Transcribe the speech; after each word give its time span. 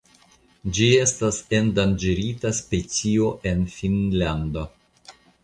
Ĝi 0.77 0.85
estas 1.01 1.37
endanĝerita 1.57 2.53
specio 2.61 3.29
en 3.53 3.63
Finnlando. 3.77 4.67